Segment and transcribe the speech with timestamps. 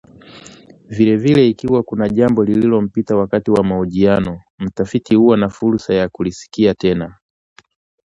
[0.85, 7.15] Vilevile ikiwa kuna jambo lililompita wakati wa mahojiano mtafiti huwa na fursa ya kulisikia tena